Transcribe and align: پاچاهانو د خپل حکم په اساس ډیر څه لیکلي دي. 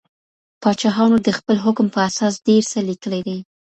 پاچاهانو 0.61 1.17
د 1.25 1.29
خپل 1.37 1.55
حکم 1.65 1.87
په 1.95 1.99
اساس 2.09 2.33
ډیر 2.47 2.63
څه 2.71 2.79
لیکلي 2.89 3.21
دي. 3.27 3.37